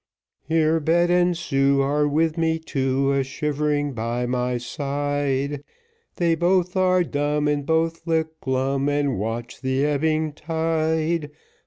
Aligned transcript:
Here 0.41 0.79
Bet 0.79 1.11
and 1.11 1.37
Sue 1.37 1.81
Are 1.81 2.07
with 2.07 2.35
me 2.35 2.57
too, 2.57 3.11
A 3.11 3.23
shivering 3.23 3.93
by 3.93 4.25
my 4.25 4.57
side, 4.57 5.63
They 6.15 6.33
both 6.33 6.75
are 6.75 7.03
dumb, 7.03 7.47
And 7.47 7.67
both 7.67 8.07
look 8.07 8.39
glum, 8.41 8.89
And 8.89 9.19
watch 9.19 9.61
the 9.61 9.85
ebbing 9.85 10.33
tide. 10.33 11.29